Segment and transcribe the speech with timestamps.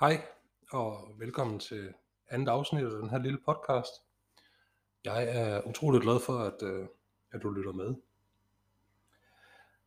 [0.00, 0.22] Hej
[0.70, 1.94] og velkommen til
[2.30, 3.92] andet afsnit af den her lille podcast.
[5.04, 6.86] Jeg er utroligt glad for, at, øh,
[7.32, 7.94] at du lytter med.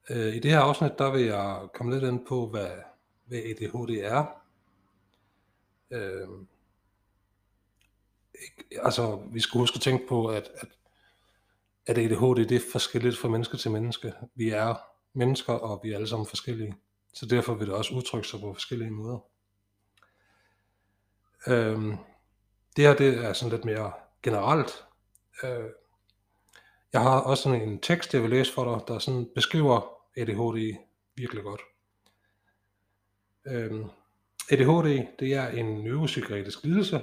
[0.09, 2.69] Øh, I det her afsnit, der vil jeg komme lidt ind på, hvad,
[3.25, 4.25] hvad ADHD er.
[5.91, 6.27] Øh,
[8.41, 10.69] ikke, altså, vi skal huske at tænke på, at, at,
[11.85, 14.13] at ADHD det er forskelligt fra menneske til menneske.
[14.35, 14.75] Vi er
[15.13, 16.75] mennesker, og vi er alle sammen forskellige.
[17.13, 19.31] Så derfor vil det også udtrykke sig på forskellige måder.
[21.47, 21.97] Øhm,
[22.75, 23.91] det her det er sådan lidt mere
[24.23, 24.85] generelt.
[25.43, 25.69] Øh,
[26.93, 29.81] jeg har også sådan en tekst, jeg vil læse for dig, der sådan beskriver
[30.17, 30.77] ADHD
[31.15, 31.61] virkelig godt.
[33.47, 33.89] Øhm,
[34.51, 37.01] ADHD det er en neuropsykiatrisk lidelse,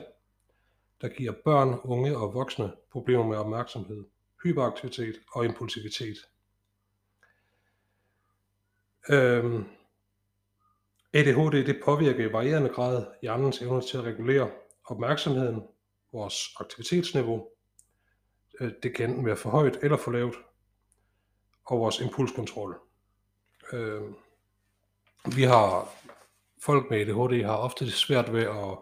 [1.01, 4.05] der giver børn, unge og voksne problemer med opmærksomhed,
[4.43, 6.17] hyperaktivitet og impulsivitet.
[9.11, 9.65] Øhm,
[11.13, 14.51] ADHD det påvirker i varierende grad hjernens evne til at regulere
[14.85, 15.63] opmærksomheden,
[16.13, 17.49] vores aktivitetsniveau,
[18.61, 20.37] øh, det kan enten være for højt eller for lavt,
[21.65, 22.81] og vores impulskontrol.
[23.73, 24.03] Øh,
[25.37, 25.89] vi har
[26.63, 28.79] folk med ADHD har ofte det svært ved at,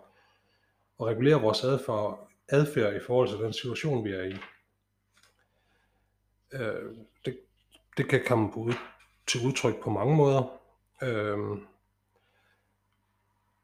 [1.01, 4.37] at regulere vores adfærd, adfærd i forhold til den situation, vi er i.
[6.53, 7.39] Øh, det,
[7.97, 8.75] det kan komme på ud,
[9.27, 10.61] til udtryk på mange måder.
[11.03, 11.59] Øh,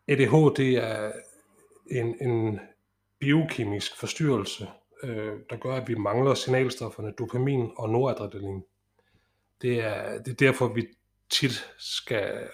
[0.08, 1.12] ADHD er
[1.90, 2.60] en, en
[3.18, 4.68] biokemisk forstyrrelse,
[5.02, 8.64] øh, der gør, at vi mangler signalstofferne dopamin og noradrenalin.
[9.62, 10.86] Det er, det er derfor, vi
[11.30, 12.48] tit skal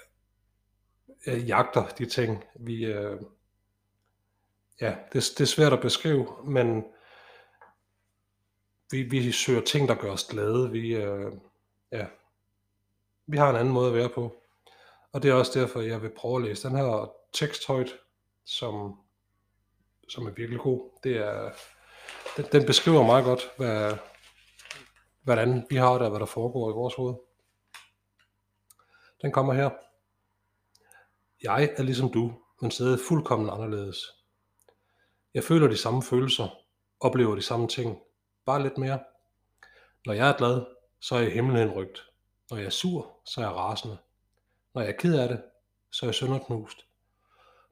[1.27, 2.45] øh, jagter de ting.
[2.55, 3.21] Vi, øh,
[4.81, 6.85] ja, det, det er svært at beskrive, men
[8.91, 10.71] vi, vi søger ting, der gør os glade.
[10.71, 11.33] Vi, øh,
[11.93, 12.07] ja,
[13.27, 14.43] vi har en anden måde at være på.
[15.13, 17.99] Og det er også derfor, jeg vil prøve at læse den her teksthøjt,
[18.45, 19.01] som,
[20.09, 20.91] som er virkelig god.
[21.05, 21.51] Det er,
[22.37, 23.97] den, den beskriver meget godt, hvad,
[25.23, 27.15] hvordan vi har det, og hvad der foregår i vores hoved.
[29.23, 29.71] Den kommer her.
[31.43, 33.99] Jeg er ligesom du, men stadig fuldkommen anderledes.
[35.35, 36.49] Jeg føler de samme følelser,
[37.01, 37.99] oplever de samme ting,
[38.47, 39.01] bare lidt mere.
[40.07, 40.67] Når jeg er glad,
[41.01, 42.05] så er jeg himlen rygt.
[42.51, 43.99] Når jeg er sur, så er jeg rasende.
[44.75, 45.43] Når jeg er ked af det,
[45.91, 46.88] så er jeg sønderknust.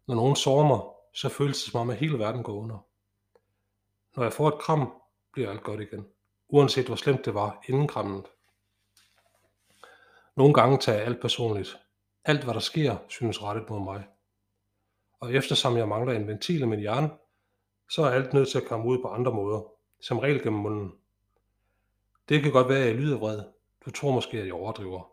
[0.07, 0.81] Når nogen sårer mig,
[1.15, 2.79] så føles det som om, at hele verden går under.
[4.17, 4.93] Når jeg får et kram,
[5.33, 6.07] bliver alt godt igen.
[6.49, 8.25] Uanset hvor slemt det var inden krammet.
[10.37, 11.77] Nogle gange tager jeg alt personligt.
[12.25, 14.07] Alt hvad der sker, synes rettet mod mig.
[15.21, 17.11] Og eftersom jeg mangler en ventil i min hjerne,
[17.91, 19.63] så er alt nødt til at komme ud på andre måder,
[20.01, 20.93] som regel gennem munden.
[22.29, 23.43] Det kan godt være, at jeg lyder vred.
[23.85, 25.11] Du tror måske, at jeg overdriver.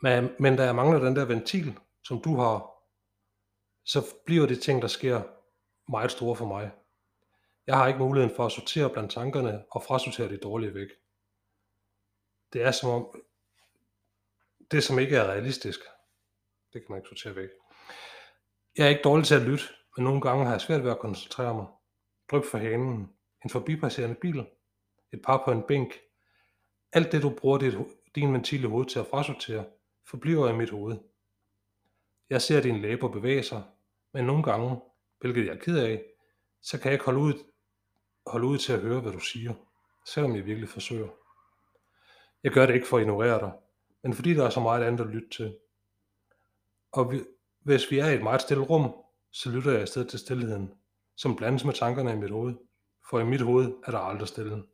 [0.00, 2.75] Men, men da jeg mangler den der ventil, som du har,
[3.86, 5.22] så bliver det ting, der sker
[5.90, 6.70] meget store for mig.
[7.66, 10.88] Jeg har ikke muligheden for at sortere blandt tankerne og frasortere det dårlige væk.
[12.52, 13.22] Det er som om,
[14.70, 15.80] det som ikke er realistisk,
[16.72, 17.48] det kan man ikke sortere væk.
[18.76, 19.64] Jeg er ikke dårlig til at lytte,
[19.96, 21.66] men nogle gange har jeg svært ved at koncentrere mig.
[22.30, 23.12] Dryp for hanen,
[23.44, 24.46] en forbipasserende bil,
[25.12, 26.00] et par på en bænk.
[26.92, 27.74] Alt det, du bruger dit,
[28.14, 29.64] din ventil i hovedet til at frasortere,
[30.10, 30.98] forbliver i mit hoved.
[32.30, 33.62] Jeg ser dine læber bevæge sig,
[34.16, 34.80] men nogle gange,
[35.20, 36.04] hvilket jeg er ked af,
[36.62, 37.34] så kan jeg ikke holde ud,
[38.26, 39.54] holde ud til at høre, hvad du siger,
[40.06, 41.08] selvom jeg virkelig forsøger.
[42.42, 43.52] Jeg gør det ikke for at ignorere dig,
[44.02, 45.56] men fordi der er så meget andet at lytte til.
[46.92, 47.20] Og vi,
[47.60, 48.94] hvis vi er i et meget stille rum,
[49.32, 50.74] så lytter jeg i stedet til stillheden,
[51.16, 52.54] som blandes med tankerne i mit hoved,
[53.10, 54.64] for i mit hoved er der aldrig stille.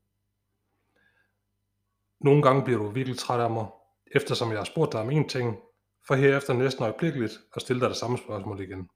[2.21, 3.67] Nogle gange bliver du virkelig træt af mig,
[4.07, 5.59] eftersom jeg har spurgt dig om én ting,
[6.07, 8.89] for herefter næsten øjeblikkeligt at stille dig det samme spørgsmål igen.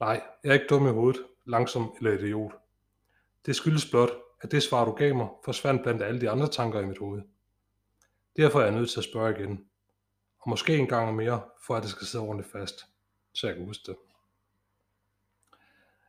[0.00, 2.52] Nej, jeg er ikke dum i hovedet, langsom eller idiot.
[3.46, 4.10] Det skyldes blot,
[4.40, 7.22] at det svar, du gav mig, forsvandt blandt alle de andre tanker i mit hoved.
[8.36, 9.64] Derfor er jeg nødt til at spørge igen.
[10.38, 12.86] Og måske en gang mere, for at det skal sidde ordentligt fast,
[13.34, 13.96] så jeg kan huske det.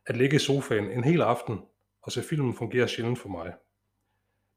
[0.06, 1.60] At ligge i sofaen en hel aften
[2.02, 3.54] og se filmen fungerer sjældent for mig.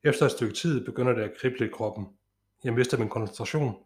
[0.04, 2.08] Efter et stykke tid begynder det at krible i kroppen.
[2.64, 3.86] Jeg mister min koncentration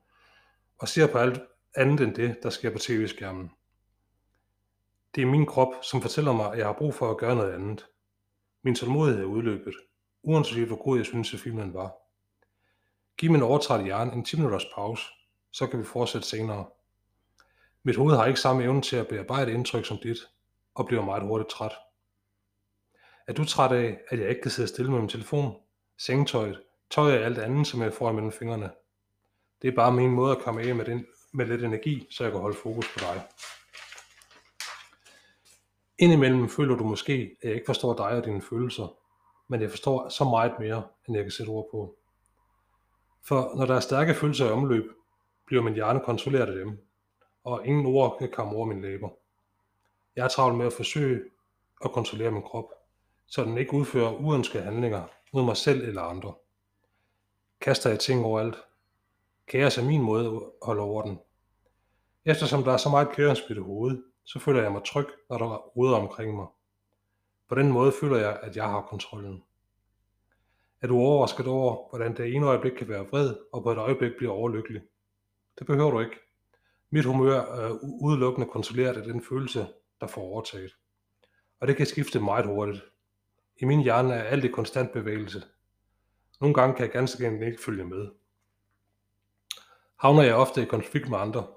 [0.78, 1.42] og ser på alt
[1.76, 3.52] andet end det, der sker på tv-skærmen.
[5.16, 7.54] Det er min krop, som fortæller mig, at jeg har brug for at gøre noget
[7.54, 7.86] andet.
[8.64, 9.74] Min tålmodighed er udløbet,
[10.24, 11.92] uanset hvor god jeg synes, at filmen var.
[13.18, 15.04] Giv min overtræt hjerne en 10 minutters pause,
[15.52, 16.66] så kan vi fortsætte senere.
[17.84, 20.18] Mit hoved har ikke samme evne til at bearbejde indtryk som dit,
[20.76, 21.72] og bliver meget hurtigt træt.
[23.28, 25.56] Er du træt af, at jeg ikke kan sidde stille med min telefon,
[25.98, 26.62] sengetøjet,
[26.92, 28.72] tøj og alt andet, som jeg får mellem fingrene?
[29.62, 32.32] Det er bare min måde at komme af med, den, med lidt energi, så jeg
[32.32, 33.22] kan holde fokus på dig.
[36.04, 38.96] Indimellem føler du måske, at jeg ikke forstår dig og dine følelser,
[39.48, 41.96] men jeg forstår så meget mere, end jeg kan sætte ord på.
[43.28, 44.84] For når der er stærke følelser i omløb,
[45.46, 46.88] bliver min hjerne kontrolleret af dem,
[47.44, 49.10] og ingen ord kan komme over mine læber.
[50.16, 51.22] Jeg er travlt med at forsøge
[51.86, 52.70] at kontrollere min krop,
[53.28, 55.04] så den ikke udfører uønskede handlinger
[55.34, 56.34] mod mig selv eller andre.
[57.62, 58.58] Kaster jeg ting overalt.
[59.48, 61.20] Kaos er min måde at holde orden.
[62.26, 65.38] Eftersom der er så meget kaos i det hoved, så føler jeg mig tryg, når
[65.38, 66.48] der er ruder omkring mig.
[67.50, 69.44] På den måde føler jeg, at jeg har kontrollen.
[70.82, 74.12] Er du overrasket over, hvordan det ene øjeblik kan være vred, og på et øjeblik
[74.18, 74.82] bliver overlykkelig?
[75.60, 76.16] Det behøver du ikke.
[76.90, 79.68] Mit humør øh, er udelukkende kontrolleret af den følelse,
[80.02, 80.76] der får overtaget.
[81.60, 82.84] Og det kan skifte meget hurtigt.
[83.58, 85.44] I min hjerne er alt i konstant bevægelse.
[86.42, 88.08] Nogle gange kan jeg ganske enkelt ikke følge med.
[90.00, 91.48] Havner jeg ofte i konflikt med andre.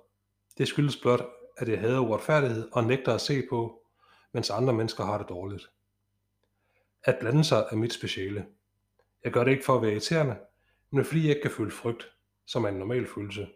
[0.59, 1.21] Det skyldes blot,
[1.57, 3.83] at jeg hader uretfærdighed og nægter at se på,
[4.33, 5.71] mens andre mennesker har det dårligt.
[7.05, 8.47] At blande sig er mit speciale.
[9.25, 10.37] Jeg gør det ikke for at være irriterende,
[10.91, 12.13] men fordi jeg ikke kan føle frygt,
[12.47, 13.49] som er en normal følelse.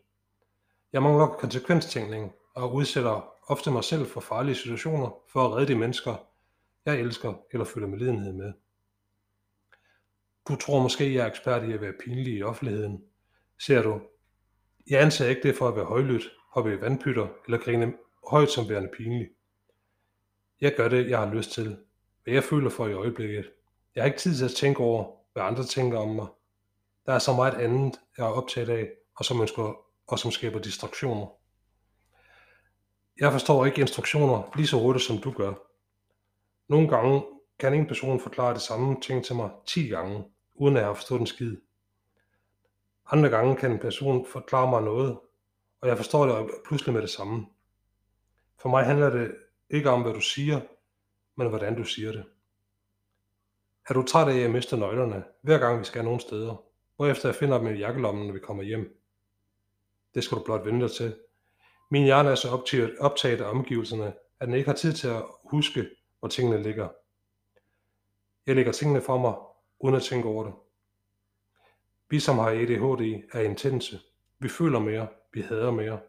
[0.92, 5.78] Jeg mangler konsekvenstænkning og udsætter ofte mig selv for farlige situationer for at redde de
[5.78, 6.26] mennesker,
[6.84, 8.52] jeg elsker eller føler medlidenhed med.
[10.48, 13.04] Du tror måske, jeg er ekspert i at være pinlig i offentligheden.
[13.58, 14.00] Ser du,
[14.90, 17.92] jeg anser ikke det for at være højlydt, hoppe i vandpytter eller grine
[18.30, 19.28] højt som værende pinlig.
[20.60, 21.76] Jeg gør det, jeg har lyst til,
[22.24, 23.50] hvad jeg føler for i øjeblikket.
[23.94, 26.26] Jeg har ikke tid til at tænke over, hvad andre tænker om mig.
[27.06, 29.74] Der er så meget andet, jeg er optaget af, og som, ønsker,
[30.06, 31.26] og som skaber distraktioner.
[33.20, 35.52] Jeg forstår ikke instruktioner lige så hurtigt, som du gør.
[36.68, 37.22] Nogle gange
[37.58, 40.24] kan en person forklare det samme ting til mig 10 gange,
[40.54, 41.56] uden at jeg har forstået en skid.
[43.10, 45.18] Andre gange kan en person forklare mig noget,
[45.80, 47.46] og jeg forstår det pludselig med det samme.
[48.58, 49.36] For mig handler det
[49.70, 50.60] ikke om, hvad du siger,
[51.36, 52.24] men hvordan du siger det.
[53.88, 56.64] Er du træt af, at jeg mister nøglerne, hver gang vi skal nogen steder,
[56.96, 59.00] hvorefter jeg finder dem i jakkelommen, når vi kommer hjem?
[60.14, 61.16] Det skal du blot vente dig til.
[61.90, 62.48] Min hjerne er så
[63.00, 65.86] optaget af omgivelserne, at den ikke har tid til at huske,
[66.18, 66.88] hvor tingene ligger.
[68.46, 69.34] Jeg lægger tingene for mig,
[69.80, 70.54] uden at tænke over det.
[72.10, 74.00] Vi som har ADHD er intense.
[74.38, 76.00] Vi føler mere, vi hader mere,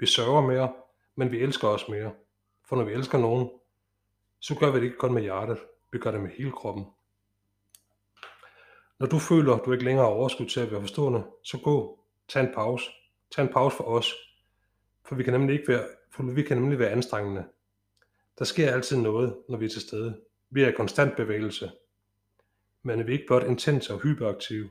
[0.00, 0.72] vi sørger mere,
[1.16, 2.12] men vi elsker også mere.
[2.68, 3.50] For når vi elsker nogen,
[4.40, 5.58] så gør vi det ikke kun med hjertet,
[5.92, 6.86] vi gør det med hele kroppen.
[8.98, 12.42] Når du føler, du ikke længere har overskud til at være forstående, så gå, tag
[12.42, 12.90] en pause.
[13.30, 14.14] Tag en pause for os,
[15.04, 17.44] for vi kan nemlig, ikke være, for vi kan nemlig være anstrengende.
[18.38, 20.20] Der sker altid noget, når vi er til stede.
[20.50, 21.70] Vi er i konstant bevægelse.
[22.82, 24.70] Men er vi ikke blot intense og hyperaktive.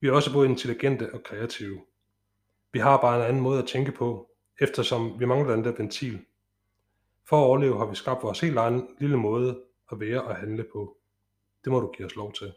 [0.00, 1.80] Vi er også både intelligente og kreative.
[2.74, 4.30] Vi har bare en anden måde at tænke på,
[4.60, 6.24] eftersom vi mangler den der ventil.
[7.28, 9.62] For at overleve har vi skabt vores helt egen lille måde
[9.92, 10.96] at være og handle på.
[11.64, 12.52] Det må du give os lov til.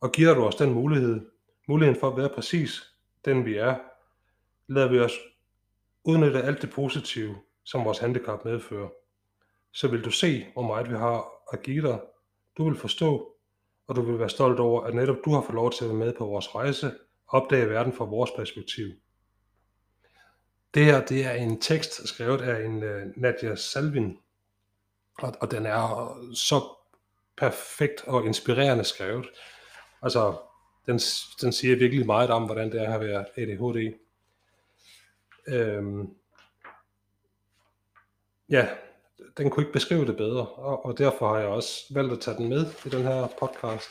[0.00, 1.30] Og giver du os den mulighed,
[1.68, 2.94] muligheden for at være præcis
[3.24, 3.76] den vi er,
[4.66, 5.12] lader vi os
[6.04, 8.88] udnytte alt det positive, som vores handicap medfører.
[9.72, 12.00] Så vil du se, hvor meget vi har at give dig.
[12.58, 13.36] Du vil forstå,
[13.86, 15.98] og du vil være stolt over, at netop du har fået lov til at være
[15.98, 16.92] med på vores rejse
[17.30, 18.86] opdage verden fra vores perspektiv.
[20.74, 24.18] Det her det er en tekst skrevet af en uh, Nadia Salvin,
[25.18, 26.62] og, og den er så
[27.36, 29.26] perfekt og inspirerende skrevet.
[30.02, 30.36] Altså,
[30.86, 30.98] den,
[31.40, 33.94] den siger virkelig meget om, hvordan det er at være ADHD.
[35.48, 36.08] Øhm,
[38.48, 38.68] ja,
[39.36, 42.36] den kunne ikke beskrive det bedre, og, og derfor har jeg også valgt at tage
[42.36, 43.90] den med i den her podcast.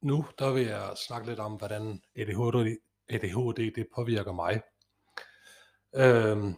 [0.00, 2.76] Nu der vil jeg snakke lidt om, hvordan ADHD,
[3.08, 4.62] ADHD det påvirker mig.
[5.94, 6.54] Øhm,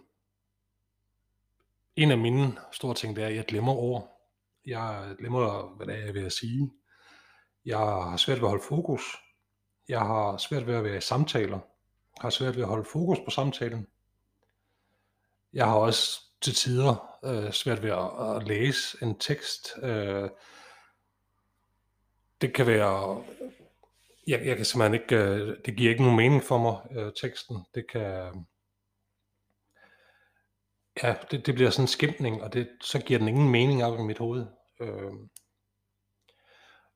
[1.96, 4.08] en af mine store ting, det er, at jeg glemmer ord.
[4.66, 6.70] Jeg glemmer, hvad det er, jeg vil sige.
[7.64, 9.02] Jeg har svært ved at holde fokus.
[9.88, 11.58] Jeg har svært ved at være i samtaler.
[12.16, 13.86] Jeg har svært ved at holde fokus på samtalen.
[15.52, 19.68] Jeg har også til tider øh, svært ved at, at læse en tekst.
[19.82, 20.30] Øh,
[22.42, 23.22] det kan være
[24.26, 27.56] jeg, jeg kan simpelthen ikke, øh, det giver ikke nogen mening for mig, øh, teksten.
[27.74, 28.46] Det kan,
[31.02, 33.98] ja, det, det bliver sådan en skimtning, og det, så giver den ingen mening op
[33.98, 34.46] i mit hoved.
[34.80, 35.12] Øh,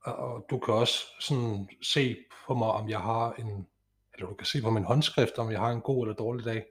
[0.00, 3.66] og, og du kan også sådan se på mig, om jeg har en,
[4.14, 6.66] eller du kan se på min håndskrift, om jeg har en god eller dårlig dag.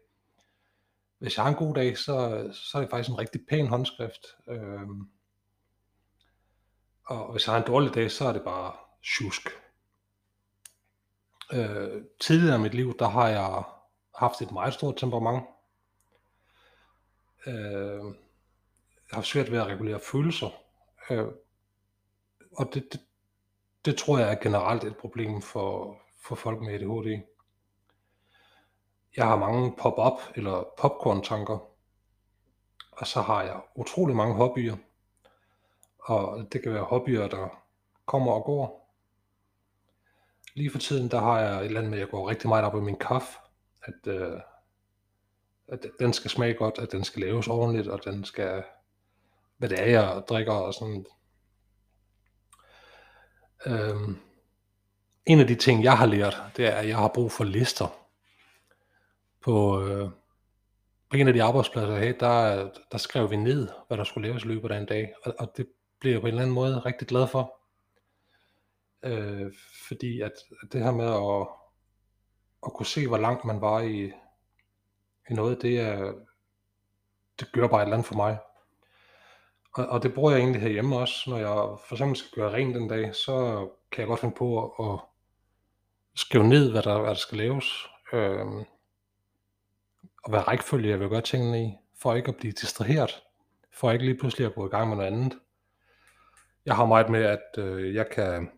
[1.19, 4.25] Hvis jeg har en god dag, så, så er det faktisk en rigtig pæn håndskrift.
[4.47, 4.87] Øh,
[7.05, 9.49] og hvis jeg har en dårlig dag, så er det bare tjusk.
[11.53, 13.63] Øh, tidligere i mit liv, der har jeg
[14.15, 15.43] haft et meget stort temperament.
[17.47, 18.03] Øh,
[19.11, 20.49] jeg har svært ved at regulere følelser.
[21.09, 21.27] Øh,
[22.57, 23.01] og det, det,
[23.85, 27.21] det tror jeg er generelt et problem for, for folk med ADHD.
[29.17, 31.57] Jeg har mange pop-up eller popcorn-tanker,
[32.91, 34.77] og så har jeg utrolig mange hobbyer.
[36.05, 37.63] Og det kan være hobbyer, der
[38.05, 38.95] kommer og går.
[40.55, 42.65] Lige for tiden, der har jeg et eller andet med, at jeg går rigtig meget
[42.65, 43.37] op i min kaffe.
[43.83, 44.39] At, øh,
[45.67, 48.63] at den skal smage godt, at den skal laves ordentligt, og den skal,
[49.57, 51.05] hvad det er, jeg drikker og sådan.
[53.65, 54.17] Øhm,
[55.25, 57.97] en af de ting, jeg har lært, det er, at jeg har brug for lister.
[59.41, 60.09] På, øh,
[61.09, 64.27] på en af de arbejdspladser, jeg havde, der, der skrev vi ned, hvad der skulle
[64.27, 65.13] laves i løbet af en dag.
[65.23, 65.67] Og, og det
[66.05, 67.59] blev jeg på en eller anden måde rigtig glad for.
[69.03, 69.51] Øh,
[69.87, 70.31] fordi at,
[70.61, 71.47] at det her med at,
[72.65, 74.05] at kunne se, hvor langt man var i,
[75.29, 76.13] i noget, det, er,
[77.39, 78.37] det gør bare et eller andet for mig.
[79.75, 82.75] Og, og det bruger jeg egentlig herhjemme også, når jeg for eksempel skal gøre rent
[82.75, 84.99] den dag, så kan jeg godt finde på at, at
[86.15, 87.87] skrive ned, hvad der, hvad der skal laves.
[88.13, 88.45] Øh,
[90.23, 93.23] og hvad rækkefølge jeg vil gøre tingene i, for ikke at blive distraheret,
[93.73, 95.39] for ikke lige pludselig at gå i gang med noget andet.
[96.65, 98.51] Jeg har meget med, at øh, jeg kan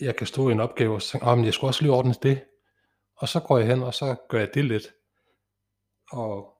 [0.00, 2.14] jeg kan stå i en opgave og tænke, oh, men jeg skulle også lige ordne
[2.22, 2.44] det.
[3.16, 4.94] Og så går jeg hen, og så gør jeg det lidt.
[6.12, 6.56] Og,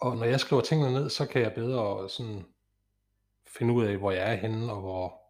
[0.00, 2.46] og når jeg skriver tingene ned, så kan jeg bedre sådan
[3.46, 5.20] finde ud af, hvor jeg er henne, og hvor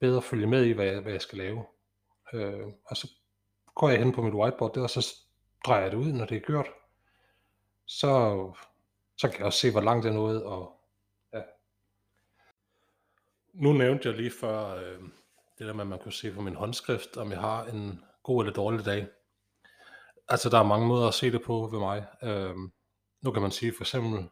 [0.00, 1.64] bedre følge med i, hvad jeg, hvad jeg skal lave.
[2.32, 3.08] Øh, og så
[3.74, 5.16] går jeg hen på mit whiteboard der, og så
[5.66, 6.66] drejer jeg det ud, når det er gjort.
[7.86, 8.42] Så,
[9.16, 10.77] så kan jeg også se, hvor langt det er nået, og
[13.54, 15.00] nu nævnte jeg lige før øh,
[15.58, 18.42] det der med, at man kan se på min håndskrift, om jeg har en god
[18.42, 19.06] eller dårlig dag.
[20.28, 22.06] Altså, der er mange måder at se det på ved mig.
[22.22, 22.56] Øh,
[23.22, 24.28] nu kan man sige for eksempel,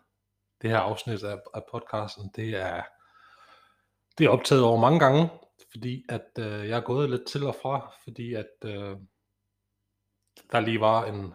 [0.63, 2.83] det her afsnit af, af podcasten, det er,
[4.19, 5.31] det er optaget over mange gange,
[5.71, 8.97] fordi at øh, jeg er gået lidt til og fra, fordi at øh,
[10.53, 11.35] der lige var en,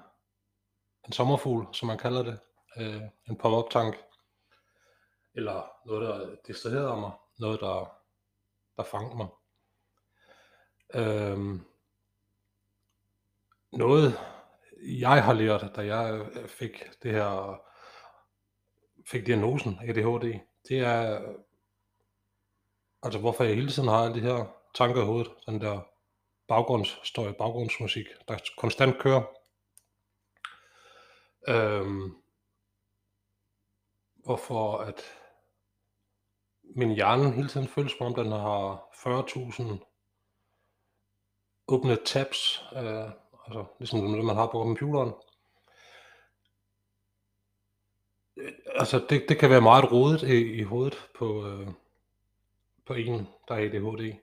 [1.08, 2.40] en sommerfugl, som man kalder det,
[2.78, 3.98] øh, en pop-up tank,
[5.36, 7.98] eller noget, der distraherede mig noget, der,
[8.78, 9.28] der fangede mig.
[10.94, 11.66] Øhm,
[13.72, 14.20] noget,
[14.82, 17.62] jeg har lært, da jeg øh, fik det her,
[19.08, 21.34] fik diagnosen ADHD, det er,
[23.04, 25.82] altså hvorfor jeg hele tiden har alle de her tanker i hovedet, den der
[26.48, 29.24] baggrundsstøj, baggrundsmusik, der konstant kører.
[31.48, 32.16] Øhm,
[34.24, 35.02] hvorfor at
[36.76, 39.92] min hjerne hele tiden føles som om, den har 40.000
[41.68, 43.10] åbne tabs, øh,
[43.46, 45.14] altså ligesom det, man har på computeren.
[48.38, 51.68] Øh, altså, det, det kan være meget rodet i, i hovedet på, øh,
[52.86, 54.14] på en, der er ADHD.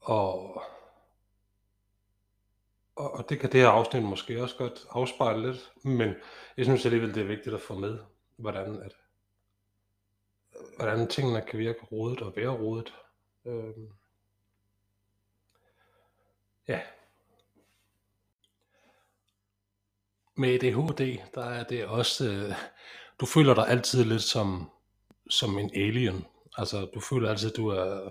[0.00, 0.62] Og,
[2.96, 6.14] og, og det kan det her afsnit måske også godt afspejle lidt, men
[6.56, 7.98] jeg synes alligevel, det er vigtigt at få med,
[8.36, 8.92] hvordan at
[10.76, 12.94] hvordan tingene kan virke rodet og være rodet.
[13.46, 13.88] Øhm.
[16.68, 16.80] Ja.
[20.34, 22.54] Med ADHD, der er det også, øh,
[23.20, 24.70] du føler dig altid lidt som,
[25.30, 26.26] som en alien.
[26.58, 28.10] Altså, du føler altid, at du er,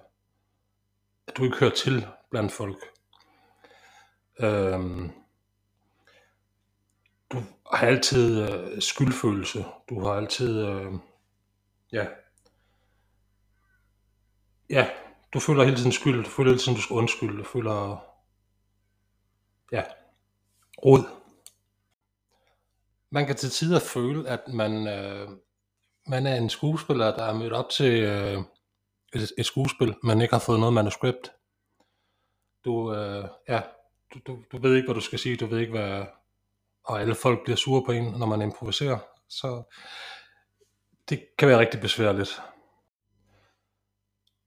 [1.27, 2.77] at du ikke hører til blandt folk.
[4.39, 5.11] Øhm,
[7.31, 7.37] du
[7.73, 9.65] har altid øh, skyldfølelse.
[9.89, 10.93] Du har altid, øh,
[11.91, 12.07] ja,
[14.69, 14.89] Ja,
[15.33, 18.05] du føler hele tiden skyld, du føler hele tiden, du skal undskylde, du føler,
[19.71, 19.83] ja,
[20.85, 21.03] rod.
[23.09, 25.29] Man kan til tider føle, at man, øh,
[26.07, 28.43] man er en skuespiller, der er mødt op til øh,
[29.13, 31.31] et, et skuespil, men ikke har fået noget manuskript.
[32.65, 33.61] Du, øh, ja,
[34.13, 36.05] du, du, du ved ikke, hvad du skal sige, du ved ikke, hvad,
[36.83, 38.99] og alle folk bliver sure på en, når man improviserer.
[39.29, 39.63] Så
[41.09, 42.41] det kan være rigtig besværligt.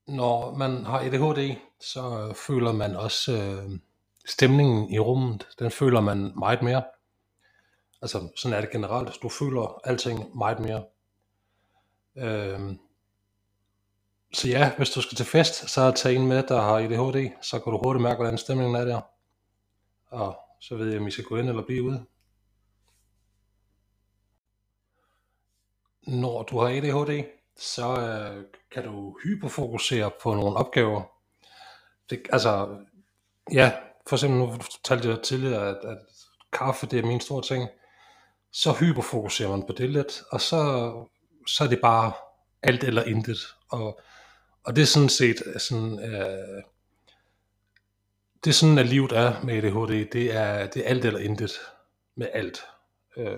[0.07, 3.79] Når man har ADHD, så øh, føler man også øh,
[4.25, 6.83] stemningen i rummet, den føler man meget mere.
[8.01, 10.85] Altså sådan er det generelt, du føler alting meget mere.
[12.15, 12.75] Øh,
[14.33, 17.59] så ja, hvis du skal til fest, så tag en med, der har ADHD, så
[17.59, 19.01] kan du hurtigt mærke, hvordan stemningen er der.
[20.07, 22.05] Og så ved jeg, om I skal gå ind eller blive ude.
[26.07, 27.23] Når du har ADHD,
[27.57, 31.03] så øh, kan du hyperfokusere på nogle opgaver.
[32.09, 32.77] Det, altså,
[33.53, 33.71] ja,
[34.07, 35.97] for eksempel nu fortalte jeg tidligere, at, at
[36.53, 37.69] kaffe det er min store ting.
[38.51, 40.91] Så hyperfokuserer man på det lidt, og så,
[41.47, 42.11] så er det bare
[42.63, 43.39] alt eller intet.
[43.69, 43.99] Og,
[44.63, 46.63] og det er sådan set øh, sådan, øh,
[48.43, 50.11] det er sådan, at livet er med ADHD.
[50.11, 51.51] Det er, det er alt eller intet
[52.15, 52.65] med alt.
[53.17, 53.37] Øh,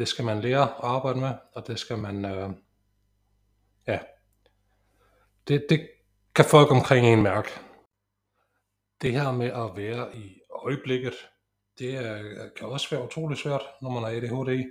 [0.00, 2.50] det skal man lære at arbejde med, og det skal man, øh,
[3.86, 3.98] ja,
[5.48, 5.88] det, det
[6.34, 7.48] kan folk omkring en mærke.
[9.02, 11.14] Det her med at være i øjeblikket,
[11.78, 14.64] det er, kan også være utrolig svært, når man har ADHD.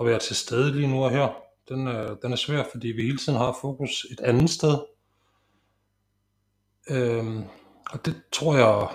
[0.00, 3.02] At være til stede lige nu og her, den er, den er svær, fordi vi
[3.02, 4.78] hele tiden har fokus et andet sted.
[6.90, 7.44] Øhm,
[7.90, 8.88] og det tror jeg,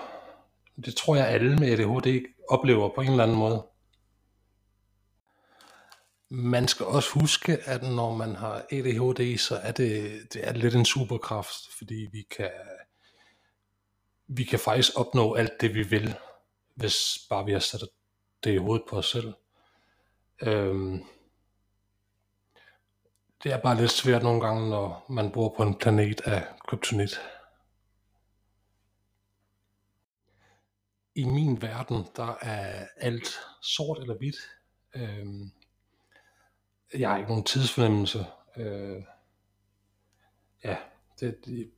[0.85, 3.70] det tror jeg alle med ADHD oplever på en eller anden måde.
[6.33, 10.75] Man skal også huske, at når man har ADHD, så er det, det er lidt
[10.75, 12.51] en superkraft, fordi vi kan,
[14.27, 16.15] vi kan faktisk opnå alt det, vi vil,
[16.75, 17.81] hvis bare vi har sat
[18.43, 19.33] det i hovedet på os selv.
[20.41, 21.03] Øhm,
[23.43, 27.21] det er bare lidt svært nogle gange, når man bor på en planet af kryptonit.
[31.15, 34.37] I min verden, der er alt sort eller hvidt.
[34.95, 35.51] Øhm,
[36.93, 38.25] jeg har ikke nogen tidsfornemmelse.
[38.57, 39.03] Øh,
[40.63, 40.77] ja,
[41.19, 41.71] det, det,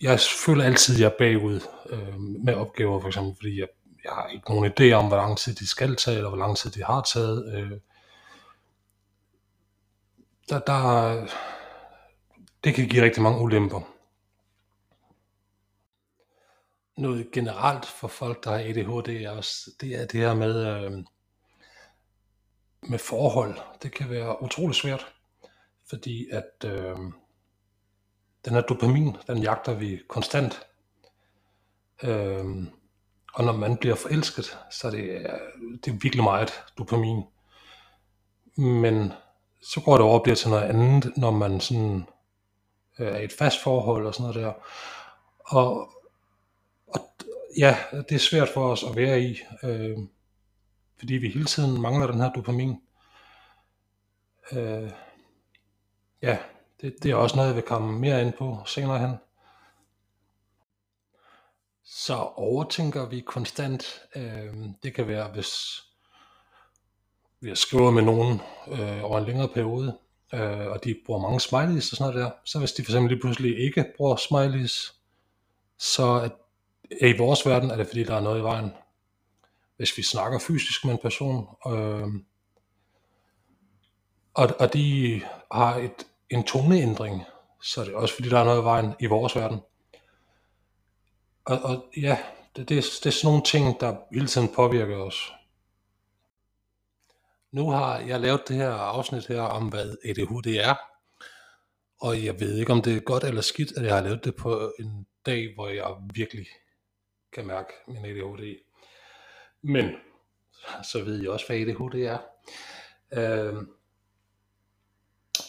[0.00, 3.68] jeg føler altid, at jeg er bagud øh, med opgaver, for eksempel, fordi jeg,
[4.04, 6.56] jeg har ikke nogen idé om, hvor lang tid de skal tage, eller hvor lang
[6.56, 7.54] tid de har taget.
[7.54, 7.78] Øh,
[10.48, 11.26] der, der,
[12.64, 13.80] det kan give rigtig mange ulemper.
[16.96, 21.04] Noget generelt for folk, der har ADHD, er også, det er det her med, øh,
[22.82, 23.58] med forhold.
[23.82, 25.06] Det kan være utrolig svært,
[25.88, 26.96] fordi at øh,
[28.44, 30.66] den her dopamin, den jagter vi konstant.
[32.02, 32.44] Øh,
[33.34, 35.26] og når man bliver forelsket, så er det,
[35.84, 37.22] det er virkelig meget dopamin.
[38.56, 39.12] Men
[39.62, 42.06] så går det over og bliver til noget andet, når man sådan
[42.98, 44.52] øh, er i et fast forhold og sådan noget der.
[45.38, 45.90] Og,
[46.86, 47.00] og
[47.58, 47.76] ja,
[48.08, 49.38] det er svært for os at være i.
[49.62, 49.98] Øh,
[51.02, 52.76] fordi vi hele tiden mangler den her dopamin.
[54.52, 54.90] Øh,
[56.22, 56.38] ja,
[56.80, 59.16] det, det er også noget, jeg vil komme mere ind på senere hen.
[61.84, 64.00] Så overtænker vi konstant.
[64.16, 65.82] Øh, det kan være, hvis
[67.40, 69.98] vi har skrevet med nogen øh, over en længere periode,
[70.34, 72.30] øh, og de bruger mange smileys og sådan noget der.
[72.44, 74.94] Så hvis de for eksempel lige pludselig ikke bruger smileys,
[75.78, 76.28] så er,
[76.90, 78.72] i vores verden er det fordi, der er noget i vejen
[79.82, 82.08] hvis vi snakker fysisk med en person, øh,
[84.34, 85.20] og, og de
[85.52, 87.22] har et, en toneændring,
[87.62, 89.60] så er det også fordi, der er noget i vejen i vores verden.
[91.44, 92.18] Og, og ja,
[92.56, 95.32] det, det, det er sådan nogle ting, der hele tiden påvirker os.
[97.52, 100.74] Nu har jeg lavet det her afsnit her om, hvad ADHD er.
[102.00, 104.36] Og jeg ved ikke, om det er godt eller skidt, at jeg har lavet det
[104.36, 106.46] på en dag, hvor jeg virkelig
[107.32, 108.71] kan mærke min ADHD.
[109.62, 109.90] Men
[110.82, 112.18] så ved jeg også, hvad ADHD er.
[113.12, 113.54] Øh,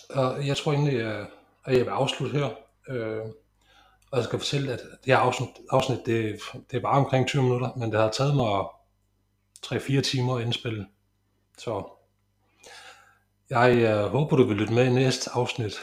[0.10, 1.02] og jeg tror egentlig,
[1.66, 2.50] at jeg vil afslutte her.
[2.90, 3.26] Øh,
[4.12, 6.40] og jeg skal fortælle, at det her afsnit, afsnit det,
[6.72, 8.66] det var omkring 20 minutter, men det har taget mig
[9.66, 10.88] 3-4 timer at indspille.
[11.58, 11.90] Så
[13.50, 15.80] jeg øh, håber, du vil lytte med i næste afsnit.